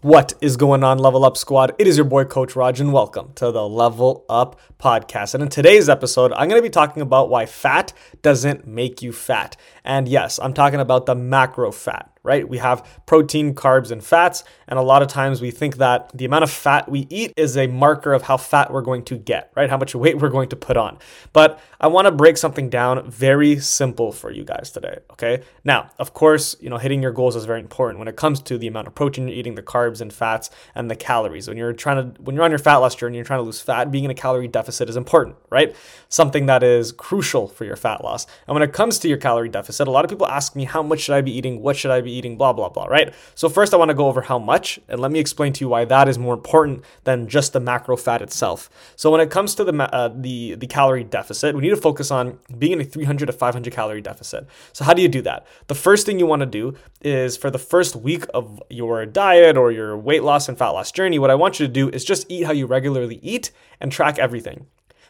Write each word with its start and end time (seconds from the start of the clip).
What 0.00 0.34
is 0.40 0.56
going 0.56 0.84
on, 0.84 0.98
Level 0.98 1.24
Up 1.24 1.36
Squad? 1.36 1.74
It 1.76 1.88
is 1.88 1.96
your 1.96 2.04
boy, 2.04 2.24
Coach 2.24 2.54
Raj, 2.54 2.80
and 2.80 2.92
welcome 2.92 3.32
to 3.34 3.50
the 3.50 3.68
Level 3.68 4.24
Up 4.28 4.60
Podcast. 4.78 5.34
And 5.34 5.42
in 5.42 5.48
today's 5.48 5.88
episode, 5.88 6.32
I'm 6.34 6.48
going 6.48 6.60
to 6.60 6.62
be 6.62 6.70
talking 6.70 7.02
about 7.02 7.30
why 7.30 7.46
fat 7.46 7.92
doesn't 8.22 8.64
make 8.64 9.02
you 9.02 9.12
fat. 9.12 9.56
And 9.82 10.06
yes, 10.06 10.38
I'm 10.38 10.54
talking 10.54 10.78
about 10.78 11.06
the 11.06 11.16
macro 11.16 11.72
fat 11.72 12.12
right? 12.28 12.46
We 12.46 12.58
have 12.58 12.86
protein, 13.06 13.54
carbs, 13.54 13.90
and 13.90 14.04
fats. 14.04 14.44
And 14.68 14.78
a 14.78 14.82
lot 14.82 15.00
of 15.00 15.08
times 15.08 15.40
we 15.40 15.50
think 15.50 15.78
that 15.78 16.10
the 16.14 16.26
amount 16.26 16.44
of 16.44 16.50
fat 16.50 16.90
we 16.90 17.06
eat 17.08 17.32
is 17.36 17.56
a 17.56 17.66
marker 17.66 18.12
of 18.12 18.22
how 18.22 18.36
fat 18.36 18.70
we're 18.70 18.82
going 18.82 19.02
to 19.04 19.16
get, 19.16 19.50
right? 19.56 19.70
How 19.70 19.78
much 19.78 19.94
weight 19.94 20.18
we're 20.18 20.28
going 20.28 20.50
to 20.50 20.56
put 20.56 20.76
on. 20.76 20.98
But 21.32 21.58
I 21.80 21.86
want 21.86 22.04
to 22.04 22.12
break 22.12 22.36
something 22.36 22.68
down 22.68 23.10
very 23.10 23.58
simple 23.58 24.12
for 24.12 24.30
you 24.30 24.44
guys 24.44 24.70
today, 24.70 24.98
okay? 25.12 25.42
Now, 25.64 25.90
of 25.98 26.12
course, 26.12 26.54
you 26.60 26.68
know, 26.68 26.76
hitting 26.76 27.02
your 27.02 27.12
goals 27.12 27.34
is 27.34 27.46
very 27.46 27.60
important 27.60 27.98
when 27.98 28.08
it 28.08 28.16
comes 28.16 28.40
to 28.42 28.58
the 28.58 28.66
amount 28.66 28.88
of 28.88 28.94
protein 28.94 29.26
you're 29.26 29.38
eating, 29.38 29.54
the 29.54 29.62
carbs 29.62 30.02
and 30.02 30.12
fats, 30.12 30.50
and 30.74 30.90
the 30.90 30.96
calories. 30.96 31.48
When 31.48 31.56
you're 31.56 31.72
trying 31.72 32.12
to, 32.12 32.20
when 32.20 32.36
you're 32.36 32.44
on 32.44 32.50
your 32.50 32.58
fat 32.58 32.76
loss 32.76 32.94
journey, 32.94 33.16
you're 33.16 33.24
trying 33.24 33.40
to 33.40 33.44
lose 33.44 33.62
fat, 33.62 33.90
being 33.90 34.04
in 34.04 34.10
a 34.10 34.14
calorie 34.14 34.48
deficit 34.48 34.90
is 34.90 34.96
important, 34.96 35.36
right? 35.48 35.74
Something 36.10 36.44
that 36.46 36.62
is 36.62 36.92
crucial 36.92 37.48
for 37.48 37.64
your 37.64 37.76
fat 37.76 38.04
loss. 38.04 38.26
And 38.46 38.54
when 38.54 38.62
it 38.62 38.74
comes 38.74 38.98
to 38.98 39.08
your 39.08 39.16
calorie 39.16 39.48
deficit, 39.48 39.88
a 39.88 39.90
lot 39.90 40.04
of 40.04 40.10
people 40.10 40.26
ask 40.26 40.54
me, 40.54 40.64
how 40.64 40.82
much 40.82 41.00
should 41.00 41.14
I 41.14 41.22
be 41.22 41.32
eating? 41.32 41.62
What 41.62 41.76
should 41.76 41.90
I 41.90 42.02
be 42.02 42.12
eating, 42.12 42.17
blah, 42.36 42.52
blah, 42.52 42.68
blah, 42.68 42.86
right? 42.86 43.14
So, 43.34 43.48
first, 43.48 43.72
I 43.72 43.76
want 43.76 43.90
to 43.90 43.94
go 43.94 44.06
over 44.06 44.22
how 44.22 44.38
much, 44.38 44.80
and 44.88 45.00
let 45.00 45.10
me 45.10 45.18
explain 45.18 45.52
to 45.54 45.64
you 45.64 45.68
why 45.68 45.84
that 45.84 46.08
is 46.08 46.18
more 46.18 46.34
important 46.34 46.84
than 47.04 47.28
just 47.28 47.52
the 47.52 47.60
macro 47.60 47.96
fat 47.96 48.22
itself. 48.22 48.68
So, 48.96 49.10
when 49.10 49.20
it 49.20 49.30
comes 49.30 49.54
to 49.56 49.64
the, 49.64 49.72
uh, 49.94 50.10
the, 50.14 50.54
the 50.56 50.66
calorie 50.66 51.04
deficit, 51.04 51.54
we 51.54 51.62
need 51.62 51.70
to 51.70 51.76
focus 51.76 52.10
on 52.10 52.38
being 52.58 52.72
in 52.72 52.80
a 52.80 52.84
300 52.84 53.26
to 53.26 53.32
500 53.32 53.72
calorie 53.72 54.00
deficit. 54.00 54.46
So, 54.72 54.84
how 54.84 54.94
do 54.94 55.02
you 55.02 55.08
do 55.08 55.22
that? 55.22 55.46
The 55.66 55.74
first 55.74 56.06
thing 56.06 56.18
you 56.18 56.26
want 56.26 56.40
to 56.40 56.46
do 56.46 56.74
is 57.02 57.36
for 57.36 57.50
the 57.50 57.58
first 57.58 57.96
week 57.96 58.24
of 58.34 58.62
your 58.68 59.06
diet 59.06 59.56
or 59.56 59.70
your 59.70 59.96
weight 59.96 60.22
loss 60.22 60.48
and 60.48 60.58
fat 60.58 60.70
loss 60.70 60.92
journey, 60.92 61.18
what 61.18 61.30
I 61.30 61.34
want 61.34 61.60
you 61.60 61.66
to 61.66 61.72
do 61.72 61.88
is 61.90 62.04
just 62.04 62.26
eat 62.28 62.44
how 62.44 62.52
you 62.52 62.66
regularly 62.66 63.20
eat 63.22 63.50
and 63.80 63.92
track 63.92 64.18
everything 64.18 64.66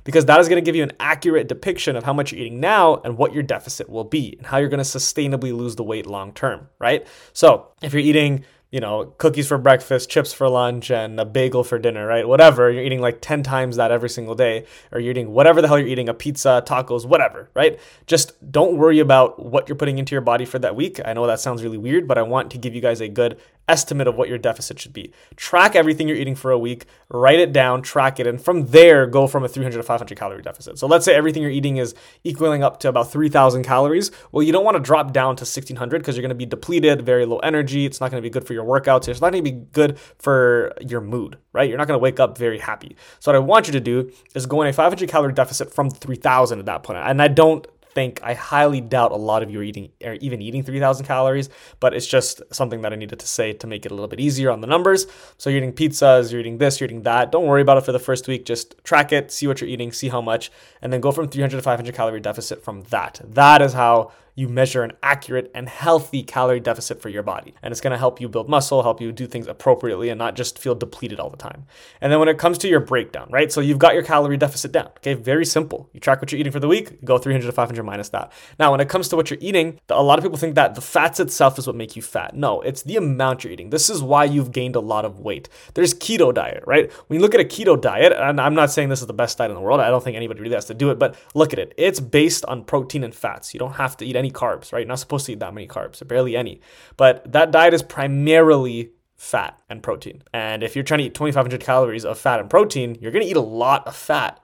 because 0.09 0.25
that 0.25 0.41
is 0.41 0.49
going 0.49 0.57
to 0.57 0.65
give 0.65 0.75
you 0.75 0.83
an 0.83 0.93
accurate 1.01 1.49
depiction 1.49 1.95
of 1.95 2.03
how 2.03 2.15
much 2.15 2.33
you're 2.33 2.41
eating 2.41 2.61
now 2.61 2.97
and 3.05 3.19
what 3.19 3.35
your 3.35 3.43
deficit 3.43 3.91
will 3.91 4.05
be 4.05 4.35
and 4.39 4.47
how 4.47 4.57
you're 4.57 4.71
going 4.71 4.83
to 4.83 4.99
sustainably 4.99 5.55
lose 5.55 5.77
the 5.77 5.83
weight 5.83 6.07
long 6.07 6.33
term, 6.33 6.67
right? 6.79 7.07
So, 7.35 7.73
if 7.83 7.93
you're 7.93 8.01
eating 8.01 8.47
you 8.71 8.81
know, 8.81 9.07
cookies 9.17 9.49
for 9.49 9.57
breakfast, 9.57 10.11
chips 10.11 10.33
for 10.33 10.49
lunch, 10.49 10.91
and 10.91 11.19
a 11.19 11.25
bagel 11.25 11.65
for 11.65 11.79
dinner, 11.79 12.07
right? 12.07 12.29
Whatever. 12.29 12.71
You're 12.71 12.83
eating 12.83 13.01
like 13.01 13.21
10 13.23 13.43
times 13.43 13.77
that 13.77 13.91
every 13.91 14.11
single 14.11 14.35
day, 14.35 14.67
or 14.93 15.01
you're 15.01 15.13
eating 15.13 15.31
whatever 15.31 15.63
the 15.63 15.69
hell 15.69 15.79
you're 15.79 15.89
eating 15.89 16.09
a 16.09 16.15
pizza, 16.15 16.63
tacos, 16.67 17.07
whatever, 17.07 17.49
right? 17.55 17.81
Just 18.07 18.33
don't 18.53 18.77
worry 18.77 18.99
about 18.99 19.43
what 19.43 19.69
you're 19.69 19.77
putting 19.77 19.99
into 19.99 20.15
your 20.15 20.21
body 20.21 20.45
for 20.45 20.59
that 20.59 20.77
week. 20.77 21.01
I 21.05 21.15
know 21.15 21.27
that 21.27 21.41
sounds 21.41 21.63
really 21.63 21.79
weird, 21.79 22.07
but 22.07 22.19
I 22.19 22.23
want 22.23 22.51
to 22.51 22.59
give 22.59 22.75
you 22.75 22.83
guys 22.83 23.01
a 23.01 23.09
good 23.09 23.41
estimate 23.69 24.09
of 24.09 24.17
what 24.17 24.29
your 24.29 24.39
deficit 24.39 24.81
should 24.81 24.93
be. 24.93 25.13
Track 25.37 25.77
everything 25.77 26.09
you're 26.09 26.17
eating 26.17 26.35
for 26.35 26.51
a 26.51 26.59
week, 26.59 26.87
write 27.11 27.39
it 27.39 27.53
down, 27.53 27.83
track 27.83 28.19
it, 28.19 28.27
and 28.27 28.41
from 28.41 28.67
there 28.67 29.07
go 29.07 29.27
from 29.27 29.45
a 29.45 29.49
300 29.49 29.77
to 29.77 29.83
500 29.83 30.19
calorie 30.19 30.43
deficit. 30.43 30.79
So 30.79 30.87
let's 30.87 31.05
say 31.05 31.15
everything 31.15 31.43
you're 31.43 31.51
eating 31.51 31.77
is 31.77 31.95
equaling 32.25 32.63
up 32.63 32.81
to 32.81 32.89
about 32.89 33.13
3,000 33.13 33.63
calories. 33.63 34.11
Well, 34.33 34.43
you 34.43 34.53
don't 34.53 34.65
want 34.65 34.77
to 34.77 34.83
drop 34.83 35.13
down 35.13 35.37
to 35.37 35.43
1,600 35.43 35.99
because 35.99 36.17
you're 36.17 36.23
going 36.23 36.31
to 36.31 36.35
be 36.35 36.47
depleted, 36.47 37.03
very 37.03 37.27
low 37.27 37.39
energy. 37.39 37.85
It's 37.85 38.01
not 38.01 38.11
going 38.11 38.23
to 38.23 38.27
be 38.27 38.31
good 38.31 38.47
for 38.47 38.55
your 38.55 38.58
workouts. 38.65 39.09
It's 39.09 39.21
not 39.21 39.33
going 39.33 39.45
to 39.45 39.51
be 39.51 39.59
good 39.73 39.99
for 40.19 40.73
your 40.81 41.01
mood, 41.01 41.39
right? 41.53 41.69
You're 41.69 41.79
not 41.79 41.87
going 41.87 41.99
to 41.99 42.03
wake 42.03 42.21
up 42.21 42.39
very 42.39 42.59
happy. 42.59 42.97
So 43.21 43.31
what 43.31 43.37
I 43.37 43.41
want 43.41 43.67
you 43.67 43.73
to 43.73 43.81
do 43.81 44.11
is 44.35 44.47
go 44.47 44.63
in 44.63 44.69
a 44.69 44.73
500 44.73 45.09
calorie 45.09 45.33
deficit 45.33 45.73
from 45.73 45.91
3,000 45.91 46.59
at 46.59 46.67
that 46.67 46.83
point. 46.83 46.99
And 46.99 47.21
I 47.21 47.29
don't 47.29 47.67
think 47.99 48.21
I 48.23 48.35
highly 48.35 48.81
doubt 48.81 49.11
a 49.11 49.17
lot 49.17 49.43
of 49.43 49.51
you 49.51 49.59
are 49.59 49.63
eating 49.63 49.91
are 50.05 50.15
even 50.15 50.41
eating 50.41 50.63
3,000 50.63 51.05
calories, 51.05 51.49
but 51.81 51.95
it's 51.95 52.07
just 52.07 52.43
something 52.53 52.83
that 52.83 52.93
I 52.93 52.97
needed 52.97 53.19
to 53.19 53.27
say 53.27 53.53
to 53.55 53.67
make 53.67 53.85
it 53.85 53.91
a 53.91 53.95
little 53.95 54.09
bit 54.09 54.21
easier 54.21 54.51
on 54.51 54.61
the 54.61 54.69
numbers. 54.69 55.07
So 55.37 55.51
you're 55.51 55.59
eating 55.59 55.73
pizzas, 55.73 56.31
you're 56.31 56.41
eating 56.41 56.59
this, 56.59 56.79
you're 56.79 56.87
eating 56.87 57.03
that. 57.03 57.33
Don't 57.33 57.47
worry 57.47 57.63
about 57.63 57.79
it 57.79 57.85
for 57.85 57.91
the 57.93 57.99
first 57.99 58.29
week. 58.29 58.45
Just 58.45 58.77
track 58.85 59.13
it, 59.13 59.33
see 59.33 59.49
what 59.49 59.61
you're 59.61 59.71
eating, 59.71 59.91
see 59.91 60.09
how 60.09 60.21
much, 60.21 60.53
and 60.81 60.93
then 60.93 61.01
go 61.01 61.11
from 61.11 61.29
300 61.29 61.57
to 61.57 61.63
500 61.63 61.95
calorie 61.95 62.21
deficit 62.21 62.63
from 62.63 62.83
that. 62.91 63.21
That 63.25 63.63
is 63.63 63.73
how 63.73 64.13
you 64.39 64.49
measure 64.49 64.85
an 64.85 64.93
accurate 65.03 65.51
and 65.53 65.69
healthy 65.69 66.23
calorie 66.23 66.61
deficit 66.61 67.03
for 67.03 67.09
your 67.09 67.25
body. 67.25 67.53
And 67.61 67.73
it's 67.73 67.81
gonna 67.81 67.99
help 67.99 68.21
you 68.21 68.29
build 68.29 68.49
muscle, 68.49 68.85
help 68.85 69.01
you 69.01 69.11
do 69.11 69.27
things 69.27 69.49
appropriately, 69.49 70.11
and 70.11 70.19
not 70.19 70.37
just 70.37 70.61
feel 70.61 70.77
depleted 70.77 71.19
all 71.19 71.29
the 71.29 71.37
time. 71.37 71.67
And 72.01 72.13
then 72.13 72.21
when 72.21 72.29
it 72.29 72.39
comes 72.39 72.57
to 72.59 72.69
your 72.69 72.79
breakdown, 72.79 73.27
right? 73.33 73.51
So 73.51 73.61
you've 73.61 73.81
got 73.81 73.95
your 73.95 74.05
calorie 74.05 74.37
deficit 74.37 74.71
down. 74.71 74.91
Okay, 74.99 75.15
very 75.15 75.45
simple. 75.45 75.91
You 75.93 75.99
track 75.99 76.23
what 76.23 76.31
you're 76.31 76.39
eating 76.39 76.53
for 76.53 76.61
the 76.61 76.69
week, 76.69 77.05
go 77.05 77.19
300 77.19 77.47
to 77.47 77.53
500 77.53 77.83
minus 77.83 78.11
that. 78.11 78.31
Now, 78.61 78.71
when 78.71 78.79
it 78.79 78.89
comes 78.89 79.09
to 79.09 79.17
what 79.17 79.29
you're 79.29 79.41
eating, 79.43 79.81
a 79.89 80.05
lot 80.05 80.21
of 80.21 80.23
people 80.23 80.39
think 80.39 80.55
that 80.55 80.77
the 80.77 80.81
fats 80.83 81.19
itself 81.19 81.59
is 81.59 81.67
what 81.67 81.75
make 81.75 81.97
you 81.97 82.03
fat. 82.03 82.37
No, 82.37 82.61
it's 82.61 82.83
the 82.83 82.95
amount 82.95 83.43
you're 83.43 83.53
eating. 83.53 83.71
This 83.71 83.91
is 83.91 84.05
why 84.05 84.23
you've 84.23 84.53
gained 84.53 84.77
a 84.77 84.81
lot 84.81 85.05
of 85.05 85.19
weight. 85.19 85.49
There's 85.75 85.93
keto 85.93 86.33
diet, 86.33 86.63
right? 86.65 86.93
When 87.09 87.19
you 87.19 87.23
look 87.23 87.35
at 87.35 87.41
a 87.41 87.45
keto 87.45 87.81
diet, 87.81 88.13
and 88.13 88.41
I'm 88.41 88.55
not 88.55 88.71
saying 88.71 88.89
this 88.89 89.01
is 89.01 89.09
the 89.09 89.13
best 89.13 89.37
diet 89.39 89.51
in 89.51 89.57
the 89.57 89.61
world, 89.61 89.81
I 89.81 89.91
don't 89.91 90.05
think 90.05 90.17
anybody 90.17 90.41
really 90.43 90.55
has 90.55 90.67
to 90.67 90.75
do 90.75 90.91
it, 90.91 91.01
but 91.01 91.17
look 91.35 91.53
at 91.53 91.59
it. 91.59 91.75
It's 91.77 91.99
based 91.99 92.45
on 92.45 92.63
protein 92.63 93.03
and 93.03 93.13
fats. 93.13 93.53
You 93.53 93.59
don't 93.59 93.73
have 93.73 93.97
to 93.97 94.07
eat 94.07 94.15
any 94.15 94.28
carbs 94.31 94.73
right? 94.73 94.87
Not 94.87 94.99
supposed 94.99 95.27
to 95.27 95.33
eat 95.33 95.41
that 95.41 95.55
many 95.55 95.67
carbs, 95.67 96.01
or 96.03 96.05
barely 96.05 96.37
any. 96.37 96.61
But 96.97 97.31
that 97.33 97.51
diet 97.51 97.75
is 97.75 97.83
primarily 97.83 98.93
fat 99.17 99.59
and 99.69 99.83
protein. 99.83 100.23
And 100.33 100.63
if 100.63 100.77
you're 100.77 100.85
trying 100.85 100.99
to 100.99 101.05
eat 101.05 101.15
2,500 101.15 101.61
calories 101.61 102.05
of 102.05 102.19
fat 102.19 102.41
and 102.41 102.49
protein, 102.49 102.97
you're 103.01 103.13
going 103.13 103.25
to 103.25 103.31
eat 103.31 103.37
a 103.37 103.41
lot 103.41 103.87
of 103.87 103.97
fat. 103.97 104.41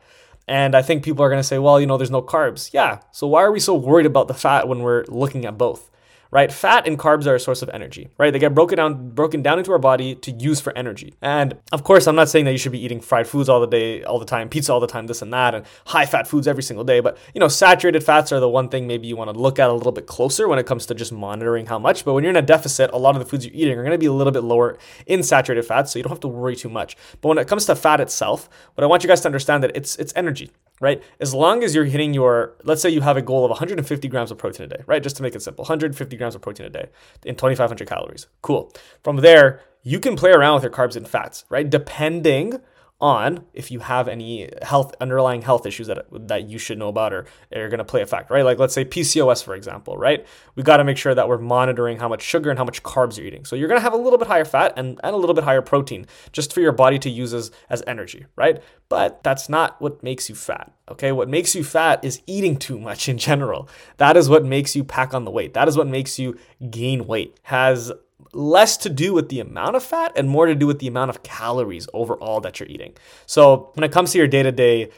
And 0.47 0.75
I 0.75 0.83
think 0.83 1.05
people 1.05 1.25
are 1.25 1.29
going 1.29 1.41
to 1.41 1.47
say, 1.47 1.59
well, 1.59 1.81
you 1.81 1.87
know, 1.87 1.97
there's 1.97 2.11
no 2.11 2.23
carbs. 2.23 2.73
Yeah. 2.73 2.99
So 3.13 3.27
why 3.27 3.43
are 3.43 3.53
we 3.53 3.61
so 3.61 3.75
worried 3.75 4.07
about 4.07 4.29
the 4.29 4.35
fat 4.35 4.69
when 4.69 4.81
we're 4.81 5.05
looking 5.09 5.47
at 5.47 5.57
both? 5.57 5.91
Right? 6.35 6.53
Fat 6.53 6.85
and 6.89 6.99
carbs 6.99 7.27
are 7.27 7.37
a 7.37 7.41
source 7.41 7.63
of 7.63 7.71
energy, 7.73 8.09
right? 8.19 8.33
They 8.33 8.41
get 8.41 8.55
broken 8.55 8.77
down 8.77 9.11
broken 9.11 9.41
down 9.41 9.59
into 9.59 9.71
our 9.71 9.79
body 9.79 10.17
to 10.17 10.33
use 10.33 10.61
for 10.61 10.77
energy. 10.77 11.15
And 11.23 11.57
of 11.71 11.85
course, 11.85 12.09
I'm 12.09 12.17
not 12.17 12.29
saying 12.29 12.45
that 12.47 12.53
you 12.53 12.59
should 12.59 12.73
be 12.73 12.85
eating 12.85 13.01
fried 13.01 13.29
foods 13.29 13.49
all 13.49 13.61
the 13.61 13.69
day, 13.69 14.03
all 14.03 14.19
the 14.19 14.25
time, 14.25 14.49
pizza 14.49 14.73
all 14.73 14.81
the 14.81 14.89
time, 14.89 15.07
this 15.07 15.23
and 15.23 15.33
that, 15.33 15.55
and 15.55 15.65
high 15.87 16.07
fat 16.07 16.27
foods 16.27 16.49
every 16.49 16.65
single 16.65 16.85
day. 16.85 16.99
But 16.99 17.17
you 17.35 17.39
know, 17.39 17.47
saturated 17.47 18.03
fats 18.03 18.33
are 18.33 18.41
the 18.41 18.49
one 18.49 18.69
thing 18.69 18.89
maybe 18.89 19.07
you 19.07 19.17
want 19.17 19.33
to 19.33 19.39
look 19.39 19.61
at 19.61 19.71
a 19.71 19.73
little 19.73 19.93
bit 19.93 20.07
closer 20.07 20.49
when 20.49 20.59
it 20.59 20.67
comes 20.67 20.87
to 20.87 20.95
just 20.95 21.13
monitoring 21.13 21.67
how 21.67 21.79
much. 21.79 22.05
But 22.05 22.15
when 22.15 22.25
you're 22.25 22.33
in 22.33 22.37
a 22.37 22.43
deficit, 22.43 22.91
a 22.93 22.99
lot 22.99 23.15
of 23.15 23.21
the 23.21 23.27
foods 23.27 23.47
you're 23.47 23.55
eating 23.55 23.79
are 23.79 23.83
going 23.83 23.93
to 23.93 23.99
be 23.99 24.07
a 24.07 24.13
little 24.13 24.33
bit 24.33 24.43
lower 24.43 24.77
in 25.07 25.23
saturated 25.23 25.63
fats, 25.63 25.93
so 25.93 26.01
you 26.01 26.03
don't 26.03 26.11
have 26.11 26.21
to 26.21 26.29
worry 26.29 26.57
too 26.57 26.69
much. 26.69 26.97
But 27.21 27.29
when 27.29 27.39
it 27.39 27.47
comes 27.47 27.65
to 27.67 27.77
fat 27.77 28.01
itself, 28.01 28.49
what 28.75 28.83
I 28.83 28.89
want 28.89 29.05
you 29.05 29.09
guys 29.09 29.21
to 29.21 29.29
understand 29.29 29.63
that 29.63 29.77
it's 29.77 29.95
it's 29.97 30.13
energy 30.17 30.51
right? 30.85 31.03
As 31.19 31.35
long 31.35 31.65
as 31.65 31.75
you're 31.75 31.87
hitting 31.87 32.13
your, 32.13 32.55
let's 32.63 32.83
say 32.83 32.91
you 32.91 33.01
have 33.01 33.17
a 33.17 33.23
goal 33.23 33.45
of 33.45 33.51
150 33.51 34.07
grams 34.09 34.31
of 34.31 34.39
protein 34.39 34.67
a 34.67 34.69
day, 34.69 34.83
right? 34.87 35.03
Just 35.03 35.17
to 35.17 35.23
make 35.23 35.35
it 35.35 35.43
simple, 35.43 35.63
150 35.63 36.17
grams 36.17 36.35
of 36.35 36.43
protein 36.43 36.67
a 36.67 36.71
day 36.71 36.91
in 37.25 37.35
2,500 37.35 37.89
calories. 37.89 38.27
Cool. 38.43 38.71
From 39.03 39.17
there, 39.17 39.63
you 39.83 39.99
can 39.99 40.15
play 40.15 40.31
around 40.31 40.55
with 40.55 40.63
your 40.63 40.73
carbs 40.73 40.95
and 40.95 41.09
fats, 41.09 41.45
right? 41.49 41.69
Depending 41.69 42.61
on 43.01 43.45
if 43.53 43.71
you 43.71 43.81
have 43.81 44.09
any 44.09 44.49
health 44.63 44.95
underlying 45.01 45.43
health 45.43 45.67
issues 45.67 45.89
that 45.89 46.07
that 46.13 46.49
you 46.49 46.59
should 46.59 46.79
know 46.79 46.89
about 46.89 47.13
or 47.13 47.27
are 47.55 47.69
going 47.69 47.79
to 47.79 47.85
play 47.85 48.01
a 48.01 48.07
factor, 48.07 48.33
right? 48.33 48.45
Like 48.45 48.59
let's 48.59 48.73
say 48.73 48.85
PCOS 48.85 49.45
for 49.45 49.55
example, 49.55 49.97
right? 49.97 50.25
We 50.55 50.63
got 50.63 50.79
to 50.79 50.85
make 50.85 50.97
sure 50.97 51.15
that 51.15 51.29
we're 51.29 51.39
monitoring 51.39 51.99
how 51.99 52.09
much 52.09 52.23
sugar 52.23 52.51
and 52.51 52.59
how 52.59 52.65
much 52.65 52.83
carbs 52.83 53.19
you're 53.19 53.27
eating. 53.27 53.45
So 53.45 53.57
you're 53.57 53.69
going 53.69 53.79
to 53.79 53.83
have 53.83 53.93
a 53.93 53.99
little 53.99 54.19
bit 54.19 54.29
higher 54.29 54.45
fat 54.45 54.75
and, 54.77 55.01
and 55.03 55.15
a 55.15 55.19
little 55.19 55.35
bit 55.35 55.45
higher 55.45 55.63
protein 55.63 56.07
just 56.33 56.53
for 56.53 56.61
your 56.61 56.73
body 56.73 56.99
to 57.01 57.11
use 57.11 57.35
as, 57.35 57.51
as 57.69 57.83
energy, 57.87 58.27
right? 58.37 58.63
But 58.89 59.23
that's 59.25 59.49
not 59.49 59.81
what 59.83 60.03
makes 60.03 60.29
you 60.29 60.35
fat. 60.35 60.73
Okay, 60.89 61.13
what 61.13 61.29
makes 61.29 61.55
you 61.55 61.65
fat 61.65 62.05
is 62.05 62.23
eating 62.27 62.59
too 62.59 62.79
much 62.79 63.09
in 63.09 63.19
general. 63.19 63.69
That 63.97 64.17
is 64.17 64.29
what 64.29 64.45
makes 64.45 64.77
you 64.77 64.85
pack 64.85 65.15
on 65.15 65.25
the 65.25 65.31
weight. 65.31 65.55
That 65.55 65.67
is 65.67 65.77
what 65.77 65.87
makes 65.87 66.19
you 66.19 66.39
gain 66.71 67.07
weight. 67.07 67.41
Has 67.45 67.91
less 68.35 68.77
to 68.79 68.89
do 68.89 69.13
with 69.13 69.29
the 69.29 69.41
amount 69.41 69.77
of 69.77 69.83
fat 69.83 70.13
and 70.17 70.29
more 70.29 70.47
to 70.47 70.55
do 70.55 70.67
with 70.67 70.79
the 70.79 70.89
amount 70.89 71.11
of 71.11 71.23
calories 71.23 71.89
overall 71.95 72.41
that 72.41 72.61
you're 72.61 72.69
eating. 72.69 72.95
So, 73.27 73.71
when 73.75 73.85
it 73.85 73.93
comes 73.93 74.13
to 74.13 74.19
your 74.19 74.27
day 74.27 74.43
to 74.43 74.53
day 74.53 74.91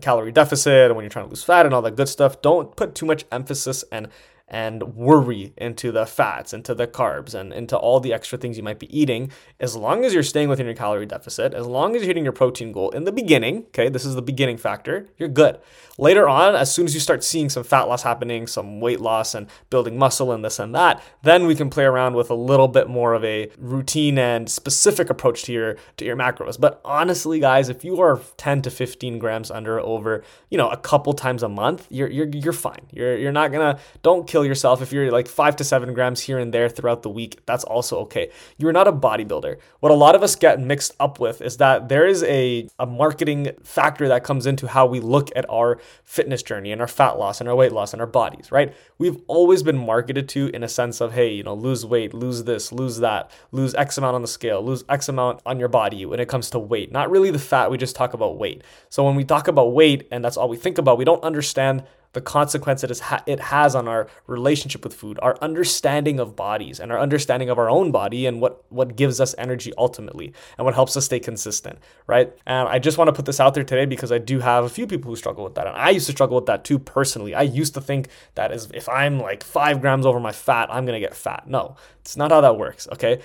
calorie 0.00 0.32
deficit 0.32 0.86
and 0.86 0.96
when 0.96 1.04
you're 1.04 1.10
trying 1.10 1.26
to 1.26 1.30
lose 1.30 1.42
fat 1.42 1.66
and 1.66 1.74
all 1.74 1.82
that 1.82 1.96
good 1.96 2.08
stuff, 2.08 2.42
don't 2.42 2.74
put 2.76 2.94
too 2.94 3.06
much 3.06 3.24
emphasis 3.32 3.84
and 3.90 4.08
and 4.46 4.94
worry 4.94 5.54
into 5.56 5.90
the 5.90 6.04
fats, 6.04 6.52
into 6.52 6.74
the 6.74 6.86
carbs, 6.86 7.34
and 7.34 7.52
into 7.52 7.76
all 7.76 7.98
the 7.98 8.12
extra 8.12 8.36
things 8.36 8.56
you 8.56 8.62
might 8.62 8.78
be 8.78 8.98
eating. 8.98 9.32
As 9.58 9.74
long 9.74 10.04
as 10.04 10.12
you're 10.12 10.22
staying 10.22 10.48
within 10.48 10.66
your 10.66 10.74
calorie 10.74 11.06
deficit, 11.06 11.54
as 11.54 11.66
long 11.66 11.96
as 11.96 12.02
you're 12.02 12.08
hitting 12.08 12.24
your 12.24 12.32
protein 12.32 12.70
goal 12.70 12.90
in 12.90 13.04
the 13.04 13.12
beginning, 13.12 13.64
okay, 13.68 13.88
this 13.88 14.04
is 14.04 14.14
the 14.14 14.22
beginning 14.22 14.58
factor, 14.58 15.08
you're 15.16 15.28
good. 15.28 15.58
Later 15.96 16.28
on, 16.28 16.56
as 16.56 16.74
soon 16.74 16.86
as 16.86 16.94
you 16.94 17.00
start 17.00 17.22
seeing 17.24 17.48
some 17.48 17.64
fat 17.64 17.82
loss 17.82 18.02
happening, 18.02 18.46
some 18.46 18.80
weight 18.80 19.00
loss, 19.00 19.34
and 19.34 19.46
building 19.70 19.96
muscle 19.96 20.32
and 20.32 20.44
this 20.44 20.58
and 20.58 20.74
that, 20.74 21.02
then 21.22 21.46
we 21.46 21.54
can 21.54 21.70
play 21.70 21.84
around 21.84 22.14
with 22.14 22.30
a 22.30 22.34
little 22.34 22.68
bit 22.68 22.88
more 22.88 23.14
of 23.14 23.24
a 23.24 23.48
routine 23.56 24.18
and 24.18 24.50
specific 24.50 25.08
approach 25.08 25.44
to 25.44 25.52
your 25.52 25.76
to 25.96 26.04
your 26.04 26.16
macros. 26.16 26.60
But 26.60 26.80
honestly, 26.84 27.38
guys, 27.38 27.68
if 27.68 27.84
you 27.84 28.00
are 28.00 28.20
10 28.36 28.62
to 28.62 28.70
15 28.70 29.18
grams 29.18 29.50
under 29.50 29.78
over, 29.78 30.24
you 30.50 30.58
know, 30.58 30.68
a 30.68 30.76
couple 30.76 31.12
times 31.12 31.42
a 31.42 31.48
month, 31.48 31.86
you're 31.90 32.10
you're 32.10 32.28
you're 32.28 32.52
fine. 32.52 32.86
You're 32.92 33.16
you're 33.16 33.32
not 33.32 33.52
gonna 33.52 33.78
don't 34.02 34.26
kill 34.34 34.44
yourself, 34.44 34.82
if 34.82 34.92
you're 34.92 35.12
like 35.12 35.28
five 35.28 35.54
to 35.54 35.62
seven 35.62 35.94
grams 35.94 36.20
here 36.20 36.40
and 36.40 36.52
there 36.52 36.68
throughout 36.68 37.04
the 37.04 37.08
week, 37.08 37.38
that's 37.46 37.62
also 37.62 38.00
okay. 38.00 38.32
You're 38.58 38.72
not 38.72 38.88
a 38.88 38.92
bodybuilder. 38.92 39.58
What 39.78 39.92
a 39.92 39.94
lot 39.94 40.16
of 40.16 40.24
us 40.24 40.34
get 40.34 40.58
mixed 40.58 40.92
up 40.98 41.20
with 41.20 41.40
is 41.40 41.58
that 41.58 41.88
there 41.88 42.04
is 42.04 42.24
a, 42.24 42.68
a 42.80 42.84
marketing 42.84 43.52
factor 43.62 44.08
that 44.08 44.24
comes 44.24 44.44
into 44.46 44.66
how 44.66 44.86
we 44.86 44.98
look 44.98 45.30
at 45.36 45.48
our 45.48 45.78
fitness 46.02 46.42
journey 46.42 46.72
and 46.72 46.80
our 46.80 46.88
fat 46.88 47.12
loss 47.12 47.38
and 47.38 47.48
our 47.48 47.54
weight 47.54 47.70
loss 47.70 47.92
and 47.92 48.00
our 48.02 48.08
bodies, 48.08 48.50
right? 48.50 48.74
We've 48.98 49.18
always 49.28 49.62
been 49.62 49.78
marketed 49.78 50.28
to 50.30 50.48
in 50.48 50.64
a 50.64 50.68
sense 50.68 51.00
of, 51.00 51.12
hey, 51.12 51.32
you 51.32 51.44
know, 51.44 51.54
lose 51.54 51.86
weight, 51.86 52.12
lose 52.12 52.42
this, 52.42 52.72
lose 52.72 52.98
that, 52.98 53.30
lose 53.52 53.72
X 53.76 53.98
amount 53.98 54.16
on 54.16 54.22
the 54.22 54.26
scale, 54.26 54.60
lose 54.60 54.82
X 54.88 55.08
amount 55.08 55.42
on 55.46 55.60
your 55.60 55.68
body 55.68 56.04
when 56.06 56.18
it 56.18 56.26
comes 56.26 56.50
to 56.50 56.58
weight. 56.58 56.90
Not 56.90 57.08
really 57.08 57.30
the 57.30 57.38
fat, 57.38 57.70
we 57.70 57.78
just 57.78 57.94
talk 57.94 58.14
about 58.14 58.36
weight. 58.36 58.64
So 58.88 59.04
when 59.04 59.14
we 59.14 59.22
talk 59.22 59.46
about 59.46 59.74
weight 59.74 60.08
and 60.10 60.24
that's 60.24 60.36
all 60.36 60.48
we 60.48 60.56
think 60.56 60.78
about, 60.78 60.98
we 60.98 61.04
don't 61.04 61.22
understand 61.22 61.84
the 62.14 62.20
consequence 62.20 62.82
ha- 63.00 63.22
it 63.26 63.40
has 63.40 63.74
on 63.74 63.86
our 63.86 64.08
relationship 64.26 64.82
with 64.84 64.94
food, 64.94 65.18
our 65.20 65.36
understanding 65.42 66.18
of 66.18 66.34
bodies, 66.34 66.80
and 66.80 66.90
our 66.90 66.98
understanding 66.98 67.50
of 67.50 67.58
our 67.58 67.68
own 67.68 67.90
body 67.92 68.26
and 68.26 68.40
what, 68.40 68.64
what 68.70 68.96
gives 68.96 69.20
us 69.20 69.34
energy 69.36 69.72
ultimately 69.76 70.32
and 70.56 70.64
what 70.64 70.74
helps 70.74 70.96
us 70.96 71.04
stay 71.04 71.20
consistent, 71.20 71.78
right? 72.06 72.32
And 72.46 72.68
I 72.68 72.78
just 72.78 72.96
want 72.98 73.08
to 73.08 73.12
put 73.12 73.26
this 73.26 73.40
out 73.40 73.54
there 73.54 73.64
today 73.64 73.84
because 73.84 74.10
I 74.10 74.18
do 74.18 74.40
have 74.40 74.64
a 74.64 74.68
few 74.68 74.86
people 74.86 75.10
who 75.10 75.16
struggle 75.16 75.44
with 75.44 75.54
that. 75.56 75.66
And 75.66 75.76
I 75.76 75.90
used 75.90 76.06
to 76.06 76.12
struggle 76.12 76.36
with 76.36 76.46
that 76.46 76.64
too 76.64 76.78
personally. 76.78 77.34
I 77.34 77.42
used 77.42 77.74
to 77.74 77.80
think 77.80 78.08
that 78.34 78.52
is 78.52 78.70
if 78.72 78.88
I'm 78.88 79.18
like 79.20 79.44
five 79.44 79.80
grams 79.80 80.06
over 80.06 80.20
my 80.20 80.32
fat, 80.32 80.68
I'm 80.70 80.86
going 80.86 81.00
to 81.00 81.06
get 81.06 81.14
fat. 81.14 81.44
No, 81.46 81.76
it's 82.00 82.16
not 82.16 82.30
how 82.30 82.40
that 82.40 82.56
works, 82.56 82.88
okay? 82.92 83.20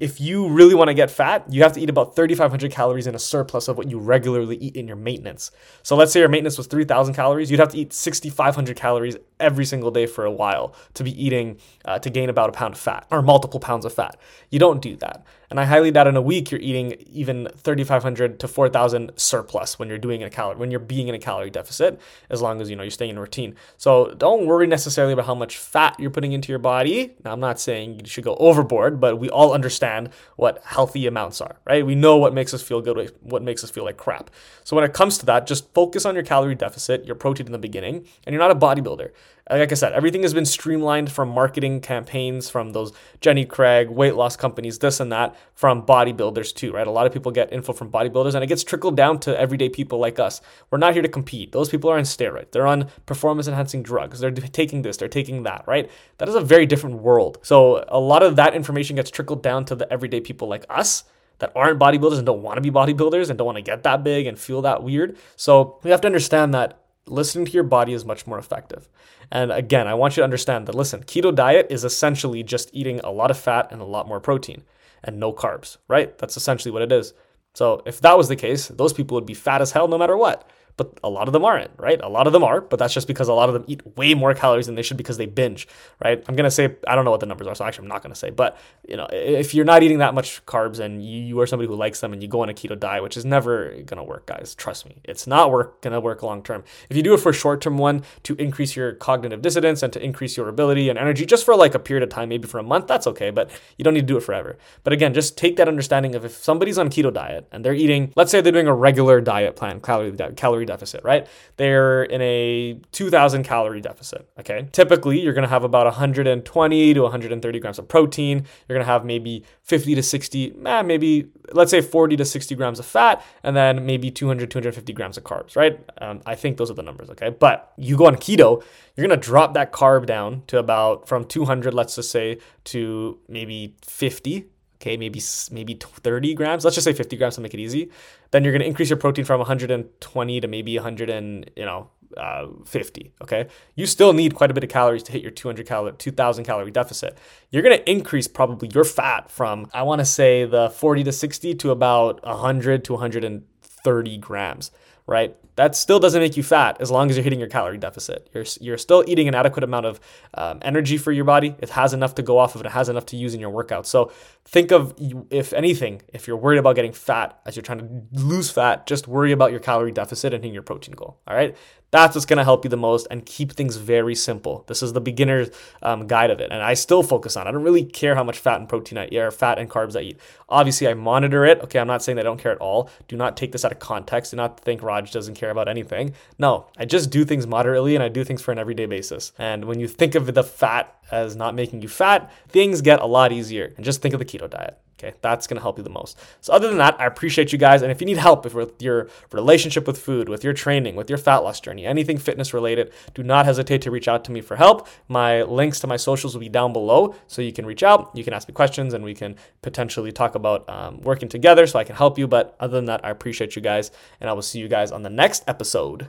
If 0.00 0.20
you 0.20 0.48
really 0.48 0.74
want 0.74 0.88
to 0.88 0.94
get 0.94 1.10
fat, 1.10 1.44
you 1.48 1.62
have 1.62 1.72
to 1.74 1.80
eat 1.80 1.90
about 1.90 2.16
3,500 2.16 2.70
calories 2.70 3.06
in 3.06 3.14
a 3.14 3.18
surplus 3.18 3.68
of 3.68 3.76
what 3.76 3.90
you 3.90 3.98
regularly 3.98 4.56
eat 4.56 4.76
in 4.76 4.86
your 4.86 4.96
maintenance. 4.96 5.50
So 5.82 5.96
let's 5.96 6.12
say 6.12 6.20
your 6.20 6.28
maintenance 6.28 6.58
was 6.58 6.66
3,000 6.66 7.14
calories, 7.14 7.50
you'd 7.50 7.60
have 7.60 7.70
to 7.70 7.78
eat 7.78 7.92
6,500 7.92 8.76
calories 8.76 9.16
every 9.40 9.64
single 9.64 9.90
day 9.90 10.06
for 10.06 10.24
a 10.24 10.30
while 10.30 10.74
to 10.94 11.04
be 11.04 11.24
eating 11.24 11.58
uh, 11.84 11.98
to 11.98 12.10
gain 12.10 12.28
about 12.28 12.48
a 12.48 12.52
pound 12.52 12.74
of 12.74 12.80
fat 12.80 13.06
or 13.10 13.22
multiple 13.22 13.60
pounds 13.60 13.84
of 13.84 13.92
fat. 13.92 14.16
You 14.50 14.58
don't 14.58 14.80
do 14.80 14.96
that. 14.96 15.24
And 15.54 15.60
I 15.60 15.66
highly 15.66 15.92
doubt 15.92 16.08
in 16.08 16.16
a 16.16 16.20
week 16.20 16.50
you're 16.50 16.60
eating 16.60 16.94
even 17.12 17.48
3,500 17.58 18.40
to 18.40 18.48
4,000 18.48 19.12
surplus 19.14 19.78
when 19.78 19.88
you're 19.88 19.98
doing 19.98 20.20
a 20.24 20.28
calorie 20.28 20.56
when 20.56 20.72
you're 20.72 20.80
being 20.80 21.06
in 21.06 21.14
a 21.14 21.18
calorie 21.20 21.48
deficit, 21.48 22.00
as 22.28 22.42
long 22.42 22.60
as 22.60 22.68
you 22.68 22.74
know 22.74 22.82
you're 22.82 22.90
staying 22.90 23.10
in 23.10 23.20
routine. 23.20 23.54
So 23.76 24.14
don't 24.14 24.48
worry 24.48 24.66
necessarily 24.66 25.12
about 25.12 25.26
how 25.26 25.34
much 25.36 25.56
fat 25.56 25.94
you're 26.00 26.10
putting 26.10 26.32
into 26.32 26.50
your 26.50 26.58
body. 26.58 27.14
Now 27.24 27.32
I'm 27.32 27.38
not 27.38 27.60
saying 27.60 28.00
you 28.00 28.06
should 28.06 28.24
go 28.24 28.34
overboard, 28.40 28.98
but 28.98 29.20
we 29.20 29.30
all 29.30 29.52
understand 29.52 30.08
what 30.34 30.60
healthy 30.64 31.06
amounts 31.06 31.40
are, 31.40 31.60
right? 31.64 31.86
We 31.86 31.94
know 31.94 32.16
what 32.16 32.34
makes 32.34 32.52
us 32.52 32.60
feel 32.60 32.80
good, 32.80 33.12
what 33.20 33.44
makes 33.44 33.62
us 33.62 33.70
feel 33.70 33.84
like 33.84 33.96
crap. 33.96 34.30
So 34.64 34.74
when 34.74 34.84
it 34.84 34.92
comes 34.92 35.18
to 35.18 35.26
that, 35.26 35.46
just 35.46 35.72
focus 35.72 36.04
on 36.04 36.16
your 36.16 36.24
calorie 36.24 36.56
deficit, 36.56 37.04
your 37.04 37.14
protein 37.14 37.46
in 37.46 37.52
the 37.52 37.58
beginning, 37.58 38.08
and 38.26 38.32
you're 38.32 38.42
not 38.42 38.50
a 38.50 38.56
bodybuilder 38.56 39.12
like 39.50 39.72
I 39.72 39.74
said, 39.74 39.92
everything 39.92 40.22
has 40.22 40.32
been 40.32 40.46
streamlined 40.46 41.12
from 41.12 41.28
marketing 41.28 41.80
campaigns, 41.80 42.48
from 42.48 42.70
those 42.70 42.92
Jenny 43.20 43.44
Craig 43.44 43.90
weight 43.90 44.14
loss 44.14 44.36
companies, 44.36 44.78
this 44.78 45.00
and 45.00 45.12
that, 45.12 45.36
from 45.54 45.84
bodybuilders 45.84 46.54
too, 46.54 46.72
right? 46.72 46.86
A 46.86 46.90
lot 46.90 47.06
of 47.06 47.12
people 47.12 47.30
get 47.30 47.52
info 47.52 47.74
from 47.74 47.90
bodybuilders 47.90 48.34
and 48.34 48.42
it 48.42 48.46
gets 48.46 48.64
trickled 48.64 48.96
down 48.96 49.18
to 49.20 49.38
everyday 49.38 49.68
people 49.68 49.98
like 49.98 50.18
us. 50.18 50.40
We're 50.70 50.78
not 50.78 50.94
here 50.94 51.02
to 51.02 51.08
compete. 51.08 51.52
Those 51.52 51.68
people 51.68 51.90
are 51.90 51.98
on 51.98 52.04
steroids. 52.04 52.52
They're 52.52 52.66
on 52.66 52.88
performance 53.04 53.46
enhancing 53.46 53.82
drugs. 53.82 54.20
They're 54.20 54.30
taking 54.30 54.80
this, 54.80 54.96
they're 54.96 55.08
taking 55.08 55.42
that, 55.42 55.64
right? 55.66 55.90
That 56.18 56.28
is 56.28 56.34
a 56.34 56.40
very 56.40 56.64
different 56.64 57.02
world. 57.02 57.38
So 57.42 57.84
a 57.88 58.00
lot 58.00 58.22
of 58.22 58.36
that 58.36 58.54
information 58.54 58.96
gets 58.96 59.10
trickled 59.10 59.42
down 59.42 59.66
to 59.66 59.74
the 59.74 59.92
everyday 59.92 60.20
people 60.20 60.48
like 60.48 60.64
us 60.70 61.04
that 61.40 61.52
aren't 61.54 61.78
bodybuilders 61.78 62.16
and 62.16 62.24
don't 62.24 62.42
want 62.42 62.56
to 62.56 62.62
be 62.62 62.70
bodybuilders 62.70 63.28
and 63.28 63.36
don't 63.36 63.46
want 63.46 63.56
to 63.56 63.62
get 63.62 63.82
that 63.82 64.04
big 64.04 64.26
and 64.26 64.38
feel 64.38 64.62
that 64.62 64.82
weird. 64.82 65.18
So 65.36 65.78
we 65.82 65.90
have 65.90 66.00
to 66.02 66.06
understand 66.06 66.54
that 66.54 66.80
listening 67.06 67.44
to 67.46 67.52
your 67.52 67.64
body 67.64 67.92
is 67.92 68.04
much 68.04 68.26
more 68.26 68.38
effective. 68.38 68.88
And 69.30 69.52
again, 69.52 69.86
I 69.86 69.94
want 69.94 70.16
you 70.16 70.20
to 70.20 70.24
understand 70.24 70.66
that 70.66 70.74
listen, 70.74 71.02
keto 71.02 71.34
diet 71.34 71.66
is 71.70 71.84
essentially 71.84 72.42
just 72.42 72.70
eating 72.72 73.00
a 73.00 73.10
lot 73.10 73.30
of 73.30 73.38
fat 73.38 73.68
and 73.70 73.80
a 73.80 73.84
lot 73.84 74.08
more 74.08 74.20
protein 74.20 74.64
and 75.02 75.20
no 75.20 75.32
carbs, 75.32 75.76
right? 75.88 76.16
That's 76.18 76.36
essentially 76.36 76.72
what 76.72 76.82
it 76.82 76.92
is. 76.92 77.14
So 77.52 77.82
if 77.86 78.00
that 78.00 78.16
was 78.16 78.28
the 78.28 78.36
case, 78.36 78.68
those 78.68 78.92
people 78.92 79.14
would 79.16 79.26
be 79.26 79.34
fat 79.34 79.60
as 79.60 79.72
hell 79.72 79.88
no 79.88 79.98
matter 79.98 80.16
what 80.16 80.48
but 80.76 80.98
a 81.04 81.08
lot 81.08 81.28
of 81.28 81.32
them 81.32 81.44
aren't, 81.44 81.70
right? 81.78 82.00
A 82.00 82.08
lot 82.08 82.26
of 82.26 82.32
them 82.32 82.42
are, 82.42 82.60
but 82.60 82.78
that's 82.78 82.94
just 82.94 83.06
because 83.06 83.28
a 83.28 83.32
lot 83.32 83.48
of 83.48 83.54
them 83.54 83.64
eat 83.66 83.82
way 83.96 84.14
more 84.14 84.34
calories 84.34 84.66
than 84.66 84.74
they 84.74 84.82
should 84.82 84.96
because 84.96 85.16
they 85.16 85.26
binge, 85.26 85.68
right? 86.02 86.24
I'm 86.28 86.34
gonna 86.34 86.50
say 86.50 86.76
I 86.86 86.94
don't 86.94 87.04
know 87.04 87.10
what 87.10 87.20
the 87.20 87.26
numbers 87.26 87.46
are, 87.46 87.54
so 87.54 87.64
actually 87.64 87.84
I'm 87.84 87.88
not 87.88 88.02
gonna 88.02 88.14
say, 88.14 88.30
but 88.30 88.58
you 88.88 88.96
know, 88.96 89.06
if 89.12 89.54
you're 89.54 89.64
not 89.64 89.82
eating 89.82 89.98
that 89.98 90.14
much 90.14 90.44
carbs 90.46 90.80
and 90.80 91.04
you, 91.04 91.20
you 91.20 91.40
are 91.40 91.46
somebody 91.46 91.68
who 91.68 91.76
likes 91.76 92.00
them 92.00 92.12
and 92.12 92.22
you 92.22 92.28
go 92.28 92.40
on 92.40 92.48
a 92.48 92.54
keto 92.54 92.78
diet, 92.78 93.02
which 93.02 93.16
is 93.16 93.24
never 93.24 93.74
gonna 93.86 94.04
work, 94.04 94.26
guys, 94.26 94.54
trust 94.54 94.86
me, 94.86 94.96
it's 95.04 95.26
not 95.26 95.50
work 95.50 95.80
gonna 95.80 96.00
work 96.00 96.22
long 96.22 96.42
term. 96.42 96.64
If 96.90 96.96
you 96.96 97.02
do 97.02 97.14
it 97.14 97.20
for 97.20 97.30
a 97.30 97.34
short 97.34 97.60
term 97.60 97.78
one 97.78 98.02
to 98.24 98.34
increase 98.36 98.74
your 98.74 98.94
cognitive 98.94 99.42
dissonance 99.42 99.82
and 99.82 99.92
to 99.92 100.02
increase 100.02 100.36
your 100.36 100.48
ability 100.48 100.88
and 100.88 100.98
energy, 100.98 101.24
just 101.24 101.44
for 101.44 101.54
like 101.54 101.74
a 101.74 101.78
period 101.78 102.02
of 102.02 102.08
time, 102.08 102.28
maybe 102.28 102.48
for 102.48 102.58
a 102.58 102.64
month, 102.64 102.88
that's 102.88 103.06
okay, 103.06 103.30
but 103.30 103.50
you 103.78 103.84
don't 103.84 103.94
need 103.94 104.00
to 104.00 104.06
do 104.06 104.16
it 104.16 104.22
forever. 104.22 104.58
But 104.82 104.92
again, 104.92 105.14
just 105.14 105.38
take 105.38 105.56
that 105.56 105.68
understanding 105.68 106.14
of 106.14 106.24
if 106.24 106.32
somebody's 106.32 106.78
on 106.78 106.88
keto 106.90 107.12
diet 107.12 107.46
and 107.52 107.64
they're 107.64 107.74
eating, 107.74 108.12
let's 108.16 108.30
say 108.30 108.40
they're 108.40 108.52
doing 108.52 108.66
a 108.66 108.74
regular 108.74 109.20
diet 109.20 109.56
plan, 109.56 109.80
calorie 109.80 110.16
calorie 110.36 110.63
calorie 110.64 110.76
deficit, 110.76 111.04
right? 111.04 111.26
They're 111.56 112.04
in 112.04 112.20
a 112.20 112.80
2000 112.92 113.44
calorie 113.44 113.80
deficit, 113.80 114.28
okay? 114.38 114.68
Typically, 114.72 115.20
you're 115.20 115.32
gonna 115.32 115.48
have 115.48 115.64
about 115.64 115.86
120 115.86 116.94
to 116.94 117.02
130 117.02 117.60
grams 117.60 117.78
of 117.78 117.88
protein. 117.88 118.44
You're 118.68 118.78
gonna 118.78 118.86
have 118.86 119.04
maybe 119.04 119.44
50 119.62 119.94
to 119.94 120.02
60, 120.02 120.54
eh, 120.66 120.82
maybe 120.82 121.30
let's 121.52 121.70
say 121.70 121.80
40 121.80 122.16
to 122.16 122.24
60 122.24 122.54
grams 122.54 122.78
of 122.78 122.86
fat, 122.86 123.22
and 123.42 123.56
then 123.56 123.86
maybe 123.86 124.10
200, 124.10 124.50
250 124.50 124.92
grams 124.92 125.16
of 125.16 125.24
carbs, 125.24 125.56
right? 125.56 125.78
Um, 126.00 126.20
I 126.26 126.34
think 126.34 126.56
those 126.56 126.70
are 126.70 126.74
the 126.74 126.82
numbers, 126.82 127.10
okay? 127.10 127.30
But 127.30 127.72
you 127.76 127.96
go 127.96 128.06
on 128.06 128.16
keto, 128.16 128.62
you're 128.96 129.06
gonna 129.06 129.20
drop 129.20 129.54
that 129.54 129.72
carb 129.72 130.06
down 130.06 130.42
to 130.48 130.58
about 130.58 131.08
from 131.08 131.24
200, 131.24 131.74
let's 131.74 131.96
just 131.96 132.10
say, 132.10 132.38
to 132.64 133.18
maybe 133.28 133.74
50 133.82 134.46
okay, 134.84 134.96
maybe 134.98 135.20
maybe 135.50 135.74
30 135.80 136.34
grams. 136.34 136.64
Let's 136.64 136.76
just 136.76 136.84
say 136.84 136.92
50 136.92 137.16
grams 137.16 137.36
to 137.36 137.40
make 137.40 137.54
it 137.54 137.60
easy. 137.60 137.90
Then 138.30 138.44
you're 138.44 138.52
going 138.52 138.60
to 138.60 138.68
increase 138.68 138.90
your 138.90 138.98
protein 138.98 139.24
from 139.24 139.38
120 139.38 140.40
to 140.40 140.48
maybe 140.48 140.76
100 140.76 141.08
and 141.08 141.50
you 141.56 141.64
know 141.64 141.88
uh, 142.18 142.46
50. 142.66 143.12
Okay, 143.22 143.48
you 143.74 143.86
still 143.86 144.12
need 144.12 144.34
quite 144.34 144.50
a 144.50 144.54
bit 144.54 144.62
of 144.62 144.70
calories 144.70 145.02
to 145.04 145.12
hit 145.12 145.22
your 145.22 145.30
200 145.30 145.66
calorie 145.66 145.92
2,000 145.96 146.44
calorie 146.44 146.70
deficit. 146.70 147.16
You're 147.50 147.62
going 147.62 147.78
to 147.78 147.90
increase 147.90 148.28
probably 148.28 148.68
your 148.74 148.84
fat 148.84 149.30
from 149.30 149.70
I 149.72 149.82
want 149.82 150.00
to 150.00 150.04
say 150.06 150.44
the 150.44 150.68
40 150.68 151.04
to 151.04 151.12
60 151.12 151.54
to 151.54 151.70
about 151.70 152.22
100 152.24 152.84
to 152.84 152.92
130 152.92 154.18
grams 154.18 154.70
right? 155.06 155.36
That 155.56 155.76
still 155.76 156.00
doesn't 156.00 156.20
make 156.20 156.36
you 156.36 156.42
fat 156.42 156.78
as 156.80 156.90
long 156.90 157.10
as 157.10 157.16
you're 157.16 157.24
hitting 157.24 157.38
your 157.38 157.48
calorie 157.48 157.78
deficit. 157.78 158.28
You're, 158.34 158.44
you're 158.60 158.78
still 158.78 159.04
eating 159.06 159.28
an 159.28 159.34
adequate 159.34 159.62
amount 159.62 159.86
of 159.86 160.00
um, 160.34 160.58
energy 160.62 160.98
for 160.98 161.12
your 161.12 161.24
body. 161.24 161.54
It 161.60 161.70
has 161.70 161.92
enough 161.92 162.16
to 162.16 162.22
go 162.22 162.38
off 162.38 162.54
of 162.54 162.60
it. 162.60 162.70
Has 162.72 162.88
enough 162.88 163.06
to 163.06 163.16
use 163.16 163.34
in 163.34 163.40
your 163.40 163.50
workout. 163.50 163.86
So 163.86 164.10
think 164.44 164.72
of, 164.72 164.94
if 165.30 165.52
anything, 165.52 166.02
if 166.12 166.26
you're 166.26 166.36
worried 166.36 166.58
about 166.58 166.74
getting 166.74 166.92
fat 166.92 167.38
as 167.46 167.54
you're 167.54 167.62
trying 167.62 167.78
to 167.78 168.02
lose 168.12 168.50
fat, 168.50 168.86
just 168.86 169.06
worry 169.06 169.32
about 169.32 169.52
your 169.52 169.60
calorie 169.60 169.92
deficit 169.92 170.34
and 170.34 170.42
hitting 170.42 170.54
your 170.54 170.62
protein 170.62 170.94
goal. 170.94 171.20
All 171.28 171.36
right. 171.36 171.56
That's 171.90 172.16
what's 172.16 172.26
going 172.26 172.38
to 172.38 172.44
help 172.44 172.64
you 172.64 172.70
the 172.70 172.76
most 172.76 173.06
and 173.08 173.24
keep 173.24 173.52
things 173.52 173.76
very 173.76 174.16
simple. 174.16 174.64
This 174.66 174.82
is 174.82 174.94
the 174.94 175.00
beginner's 175.00 175.50
um, 175.80 176.08
guide 176.08 176.30
of 176.30 176.40
it. 176.40 176.50
And 176.50 176.60
I 176.60 176.74
still 176.74 177.04
focus 177.04 177.36
on. 177.36 177.46
I 177.46 177.52
don't 177.52 177.62
really 177.62 177.84
care 177.84 178.16
how 178.16 178.24
much 178.24 178.36
fat 178.36 178.58
and 178.58 178.68
protein 178.68 178.98
I 178.98 179.06
eat 179.06 179.16
or 179.16 179.30
fat 179.30 179.60
and 179.60 179.70
carbs 179.70 179.96
I 179.96 180.00
eat. 180.00 180.18
Obviously, 180.48 180.88
I 180.88 180.94
monitor 180.94 181.44
it. 181.44 181.60
Okay, 181.60 181.78
I'm 181.78 181.86
not 181.86 182.02
saying 182.02 182.18
I 182.18 182.24
don't 182.24 182.40
care 182.40 182.50
at 182.50 182.58
all. 182.58 182.90
Do 183.06 183.16
not 183.16 183.36
take 183.36 183.52
this 183.52 183.64
out 183.64 183.70
of 183.70 183.78
context. 183.78 184.32
Do 184.32 184.36
not 184.36 184.58
think 184.58 184.82
Raj 184.82 185.12
doesn't 185.12 185.36
care 185.36 185.43
about 185.50 185.68
anything. 185.68 186.14
No, 186.38 186.66
I 186.76 186.84
just 186.84 187.10
do 187.10 187.24
things 187.24 187.46
moderately 187.46 187.94
and 187.94 188.02
I 188.02 188.08
do 188.08 188.24
things 188.24 188.42
for 188.42 188.52
an 188.52 188.58
everyday 188.58 188.86
basis. 188.86 189.32
And 189.38 189.64
when 189.64 189.80
you 189.80 189.88
think 189.88 190.14
of 190.14 190.32
the 190.34 190.44
fat 190.44 190.94
as 191.10 191.36
not 191.36 191.54
making 191.54 191.82
you 191.82 191.88
fat, 191.88 192.30
things 192.48 192.80
get 192.80 193.00
a 193.00 193.06
lot 193.06 193.32
easier. 193.32 193.72
And 193.76 193.84
just 193.84 194.02
think 194.02 194.14
of 194.14 194.18
the 194.18 194.24
keto 194.24 194.48
diet. 194.48 194.78
Okay, 194.98 195.14
that's 195.22 195.46
gonna 195.46 195.60
help 195.60 195.76
you 195.76 195.84
the 195.84 195.90
most. 195.90 196.18
So, 196.40 196.52
other 196.52 196.68
than 196.68 196.78
that, 196.78 197.00
I 197.00 197.06
appreciate 197.06 197.52
you 197.52 197.58
guys. 197.58 197.82
And 197.82 197.90
if 197.90 198.00
you 198.00 198.06
need 198.06 198.16
help 198.16 198.44
with 198.44 198.80
your 198.80 199.08
relationship 199.32 199.86
with 199.86 199.98
food, 199.98 200.28
with 200.28 200.44
your 200.44 200.52
training, 200.52 200.94
with 200.94 201.08
your 201.08 201.18
fat 201.18 201.38
loss 201.38 201.60
journey, 201.60 201.84
anything 201.84 202.16
fitness 202.16 202.54
related, 202.54 202.92
do 203.12 203.22
not 203.22 203.44
hesitate 203.44 203.82
to 203.82 203.90
reach 203.90 204.06
out 204.06 204.24
to 204.26 204.32
me 204.32 204.40
for 204.40 204.56
help. 204.56 204.86
My 205.08 205.42
links 205.42 205.80
to 205.80 205.86
my 205.88 205.96
socials 205.96 206.34
will 206.34 206.40
be 206.40 206.48
down 206.48 206.72
below, 206.72 207.14
so 207.26 207.42
you 207.42 207.52
can 207.52 207.66
reach 207.66 207.82
out, 207.82 208.12
you 208.14 208.22
can 208.22 208.32
ask 208.32 208.46
me 208.46 208.54
questions, 208.54 208.94
and 208.94 209.04
we 209.04 209.14
can 209.14 209.34
potentially 209.62 210.12
talk 210.12 210.36
about 210.36 210.68
um, 210.68 211.00
working 211.00 211.28
together 211.28 211.66
so 211.66 211.78
I 211.78 211.84
can 211.84 211.96
help 211.96 212.16
you. 212.16 212.28
But 212.28 212.54
other 212.60 212.76
than 212.76 212.84
that, 212.86 213.04
I 213.04 213.10
appreciate 213.10 213.56
you 213.56 213.62
guys, 213.62 213.90
and 214.20 214.30
I 214.30 214.32
will 214.32 214.42
see 214.42 214.60
you 214.60 214.68
guys 214.68 214.92
on 214.92 215.02
the 215.02 215.10
next 215.10 215.42
episode. 215.48 216.08